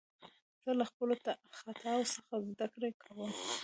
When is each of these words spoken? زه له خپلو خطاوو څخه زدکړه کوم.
زه 0.63 0.71
له 0.79 0.85
خپلو 0.91 1.13
خطاوو 1.59 2.11
څخه 2.29 2.33
زدکړه 2.49 2.89
کوم. 3.03 3.31